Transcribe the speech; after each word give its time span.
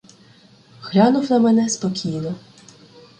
Глянув 0.81 1.31
на 1.31 1.39
мене 1.39 1.69
спокійно. 1.69 2.35